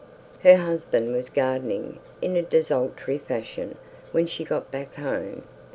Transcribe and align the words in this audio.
Her 0.41 0.55
husband 0.57 1.13
was 1.13 1.29
gardening 1.29 1.99
in 2.23 2.35
a 2.35 2.41
desultory 2.41 3.19
fashion 3.19 3.77
when 4.11 4.25
she 4.25 4.43
got 4.43 4.71
back 4.71 4.95
home. 4.95 5.43